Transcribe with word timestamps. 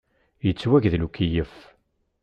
Yettwagdel 0.45 1.05
ukeyyef. 1.07 1.53